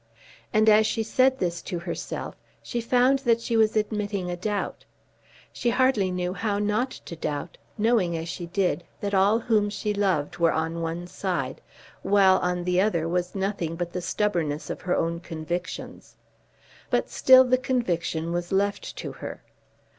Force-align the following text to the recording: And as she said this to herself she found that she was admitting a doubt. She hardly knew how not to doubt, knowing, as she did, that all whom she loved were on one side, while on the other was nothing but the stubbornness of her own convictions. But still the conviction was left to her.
And 0.51 0.67
as 0.67 0.87
she 0.87 1.03
said 1.03 1.37
this 1.37 1.61
to 1.61 1.77
herself 1.77 2.35
she 2.63 2.81
found 2.81 3.19
that 3.19 3.39
she 3.39 3.55
was 3.55 3.75
admitting 3.75 4.31
a 4.31 4.35
doubt. 4.35 4.83
She 5.53 5.69
hardly 5.69 6.09
knew 6.09 6.33
how 6.33 6.57
not 6.57 6.89
to 7.05 7.15
doubt, 7.15 7.59
knowing, 7.77 8.17
as 8.17 8.27
she 8.27 8.47
did, 8.47 8.83
that 8.99 9.13
all 9.13 9.37
whom 9.37 9.69
she 9.69 9.93
loved 9.93 10.39
were 10.39 10.53
on 10.53 10.81
one 10.81 11.05
side, 11.05 11.61
while 12.01 12.39
on 12.39 12.63
the 12.63 12.81
other 12.81 13.07
was 13.07 13.35
nothing 13.35 13.75
but 13.75 13.93
the 13.93 14.01
stubbornness 14.01 14.71
of 14.71 14.81
her 14.81 14.95
own 14.95 15.19
convictions. 15.19 16.15
But 16.89 17.11
still 17.11 17.43
the 17.43 17.59
conviction 17.59 18.31
was 18.31 18.51
left 18.51 18.95
to 18.95 19.11
her. 19.11 19.43